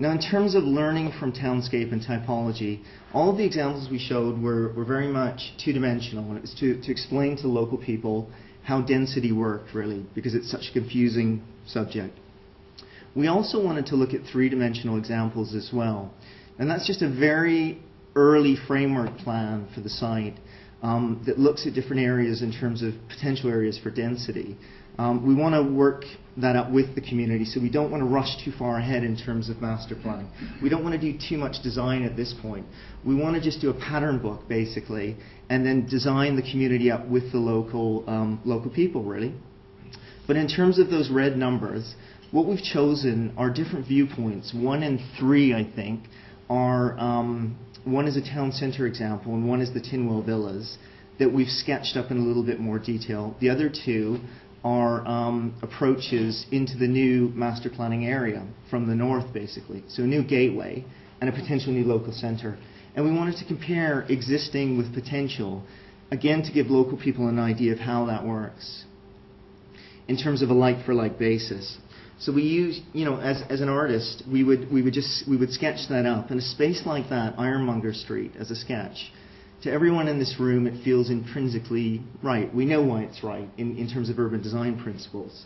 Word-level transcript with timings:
Now, 0.00 0.12
in 0.12 0.20
terms 0.20 0.54
of 0.54 0.62
learning 0.62 1.12
from 1.18 1.32
townscape 1.32 1.90
and 1.90 2.00
typology, 2.00 2.82
all 3.12 3.30
of 3.30 3.36
the 3.36 3.44
examples 3.44 3.90
we 3.90 3.98
showed 3.98 4.40
were, 4.40 4.72
were 4.72 4.84
very 4.84 5.08
much 5.08 5.52
two-dimensional, 5.64 6.24
and 6.28 6.36
it 6.36 6.42
was 6.42 6.54
to, 6.60 6.80
to 6.80 6.92
explain 6.92 7.36
to 7.38 7.48
local 7.48 7.76
people 7.78 8.30
how 8.62 8.80
density 8.80 9.32
worked, 9.32 9.74
really, 9.74 10.06
because 10.14 10.36
it's 10.36 10.48
such 10.48 10.68
a 10.70 10.72
confusing 10.72 11.42
subject. 11.66 12.16
We 13.16 13.26
also 13.26 13.60
wanted 13.60 13.86
to 13.86 13.96
look 13.96 14.14
at 14.14 14.20
three-dimensional 14.30 14.98
examples 14.98 15.52
as 15.52 15.70
well, 15.72 16.14
and 16.60 16.70
that's 16.70 16.86
just 16.86 17.02
a 17.02 17.08
very 17.08 17.82
early 18.14 18.56
framework 18.68 19.18
plan 19.18 19.66
for 19.74 19.80
the 19.80 19.90
site 19.90 20.36
um, 20.82 21.22
that 21.26 21.38
looks 21.38 21.66
at 21.66 21.74
different 21.74 22.02
areas 22.02 22.42
in 22.42 22.52
terms 22.52 22.82
of 22.82 22.94
potential 23.08 23.50
areas 23.50 23.78
for 23.78 23.90
density. 23.90 24.56
Um, 24.98 25.24
we 25.26 25.34
want 25.34 25.54
to 25.54 25.62
work 25.62 26.04
that 26.38 26.56
up 26.56 26.72
with 26.72 26.96
the 26.96 27.00
community, 27.00 27.44
so 27.44 27.60
we 27.60 27.70
don't 27.70 27.90
want 27.90 28.02
to 28.02 28.08
rush 28.08 28.44
too 28.44 28.52
far 28.58 28.78
ahead 28.78 29.04
in 29.04 29.16
terms 29.16 29.48
of 29.48 29.60
master 29.60 29.94
planning. 29.94 30.28
We 30.60 30.68
don't 30.68 30.82
want 30.82 31.00
to 31.00 31.12
do 31.12 31.16
too 31.16 31.36
much 31.38 31.62
design 31.62 32.02
at 32.02 32.16
this 32.16 32.34
point. 32.42 32.66
We 33.04 33.14
want 33.14 33.36
to 33.36 33.40
just 33.40 33.60
do 33.60 33.70
a 33.70 33.74
pattern 33.74 34.18
book, 34.18 34.48
basically, 34.48 35.16
and 35.50 35.64
then 35.64 35.86
design 35.86 36.34
the 36.34 36.42
community 36.42 36.90
up 36.90 37.06
with 37.06 37.30
the 37.30 37.38
local, 37.38 38.04
um, 38.08 38.40
local 38.44 38.70
people, 38.70 39.04
really. 39.04 39.34
But 40.26 40.36
in 40.36 40.48
terms 40.48 40.80
of 40.80 40.90
those 40.90 41.10
red 41.10 41.36
numbers, 41.36 41.94
what 42.32 42.46
we've 42.46 42.62
chosen 42.62 43.32
are 43.36 43.50
different 43.50 43.86
viewpoints. 43.86 44.52
One 44.52 44.82
and 44.82 45.00
three, 45.18 45.54
I 45.54 45.64
think, 45.64 46.00
are 46.48 46.98
um, 46.98 47.58
one 47.84 48.06
is 48.06 48.16
a 48.16 48.22
town 48.22 48.52
center 48.52 48.86
example, 48.86 49.34
and 49.34 49.48
one 49.48 49.60
is 49.60 49.72
the 49.72 49.80
Tinwell 49.80 50.22
Villas 50.24 50.78
that 51.18 51.32
we've 51.32 51.48
sketched 51.48 51.96
up 51.96 52.10
in 52.10 52.18
a 52.18 52.20
little 52.20 52.44
bit 52.44 52.60
more 52.60 52.78
detail. 52.78 53.36
The 53.40 53.50
other 53.50 53.70
two 53.70 54.18
are 54.64 55.06
um, 55.06 55.54
approaches 55.62 56.46
into 56.50 56.76
the 56.76 56.86
new 56.86 57.28
master 57.30 57.70
planning 57.70 58.06
area 58.06 58.46
from 58.70 58.86
the 58.86 58.94
north, 58.94 59.32
basically. 59.32 59.82
So 59.88 60.02
a 60.02 60.06
new 60.06 60.22
gateway 60.22 60.84
and 61.20 61.30
a 61.30 61.32
potential 61.32 61.72
new 61.72 61.84
local 61.84 62.12
center. 62.12 62.58
And 62.94 63.04
we 63.04 63.12
wanted 63.12 63.36
to 63.38 63.44
compare 63.44 64.02
existing 64.08 64.76
with 64.76 64.92
potential, 64.94 65.62
again 66.10 66.42
to 66.42 66.52
give 66.52 66.68
local 66.68 66.98
people 66.98 67.28
an 67.28 67.38
idea 67.38 67.72
of 67.72 67.78
how 67.78 68.06
that 68.06 68.24
works 68.24 68.84
in 70.08 70.16
terms 70.16 70.42
of 70.42 70.50
a 70.50 70.54
like-for-like 70.54 71.18
basis. 71.18 71.78
So 72.20 72.32
we 72.32 72.42
use, 72.42 72.80
you 72.92 73.04
know, 73.04 73.20
as, 73.20 73.42
as 73.48 73.60
an 73.60 73.68
artist, 73.68 74.24
we 74.30 74.42
would, 74.42 74.72
we 74.72 74.82
would 74.82 74.92
just, 74.92 75.28
we 75.28 75.36
would 75.36 75.52
sketch 75.52 75.88
that 75.88 76.04
up. 76.04 76.30
In 76.30 76.38
a 76.38 76.42
space 76.42 76.82
like 76.84 77.10
that, 77.10 77.38
Ironmonger 77.38 77.92
Street 77.92 78.32
as 78.38 78.50
a 78.50 78.56
sketch, 78.56 79.12
to 79.62 79.70
everyone 79.70 80.08
in 80.08 80.18
this 80.18 80.36
room, 80.38 80.66
it 80.66 80.82
feels 80.84 81.10
intrinsically 81.10 82.02
right. 82.22 82.52
We 82.52 82.64
know 82.64 82.82
why 82.82 83.02
it's 83.02 83.22
right 83.22 83.48
in, 83.56 83.76
in 83.76 83.88
terms 83.88 84.10
of 84.10 84.18
urban 84.18 84.42
design 84.42 84.80
principles. 84.82 85.44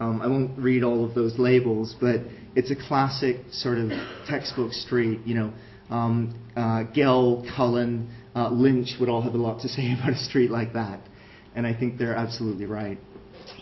Um, 0.00 0.20
I 0.22 0.26
won't 0.26 0.58
read 0.58 0.82
all 0.82 1.04
of 1.04 1.14
those 1.14 1.38
labels, 1.38 1.94
but 2.00 2.20
it's 2.56 2.70
a 2.70 2.76
classic 2.76 3.36
sort 3.50 3.78
of 3.78 3.90
textbook 4.28 4.72
street. 4.72 5.20
You 5.24 5.34
know, 5.34 5.52
um, 5.90 6.34
uh, 6.56 6.84
Gehl, 6.94 7.44
Cullen, 7.56 8.12
uh, 8.34 8.50
Lynch 8.50 8.94
would 8.98 9.08
all 9.08 9.22
have 9.22 9.34
a 9.34 9.38
lot 9.38 9.60
to 9.62 9.68
say 9.68 9.92
about 10.00 10.10
a 10.10 10.18
street 10.18 10.50
like 10.50 10.72
that, 10.72 11.00
and 11.54 11.66
I 11.66 11.74
think 11.74 11.98
they're 11.98 12.16
absolutely 12.16 12.66
right. 12.66 12.98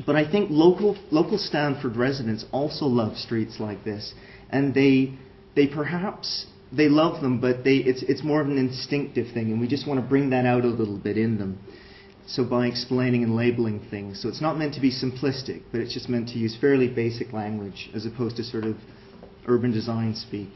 But 0.07 0.17
I 0.17 0.31
think 0.31 0.51
local 0.51 0.97
local 1.11 1.39
Stamford 1.39 1.97
residents 1.97 2.45
also 2.53 2.87
love 2.87 3.17
streets 3.17 3.61
like 3.61 3.85
this, 3.85 4.15
and 4.51 4.75
they 4.75 5.15
they 5.55 5.67
perhaps 5.67 6.47
they 6.73 6.89
love 6.89 7.21
them, 7.21 7.41
but 7.41 7.65
they, 7.65 7.77
it's, 7.77 8.03
it's 8.05 8.23
more 8.23 8.41
of 8.41 8.49
an 8.49 8.59
instinctive 8.59 9.33
thing, 9.33 9.51
and 9.51 9.61
we 9.61 9.67
just 9.67 9.87
want 9.87 10.01
to 10.01 10.07
bring 10.07 10.31
that 10.31 10.47
out 10.47 10.65
a 10.65 10.69
little 10.69 10.99
bit 10.99 11.17
in 11.17 11.39
them. 11.39 11.59
So 12.27 12.45
by 12.45 12.69
explaining 12.69 13.25
and 13.25 13.35
labeling 13.35 13.81
things. 13.91 14.23
So 14.23 14.29
it's 14.29 14.41
not 14.41 14.57
meant 14.57 14.75
to 14.75 14.81
be 14.81 14.93
simplistic, 14.93 15.63
but 15.73 15.81
it's 15.81 15.93
just 15.93 16.09
meant 16.09 16.29
to 16.29 16.39
use 16.39 16.57
fairly 16.61 16.87
basic 16.87 17.33
language 17.33 17.91
as 17.93 18.07
opposed 18.07 18.37
to 18.37 18.45
sort 18.45 18.65
of 18.65 18.77
urban 19.49 19.73
design 19.73 20.15
speak. 20.15 20.49